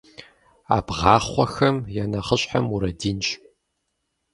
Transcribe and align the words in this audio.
Ӏэбгъахъуэхэм 0.69 1.75
я 2.01 2.05
нэхъыщхьэр 2.11 2.63
Мурадинщ. 2.67 3.27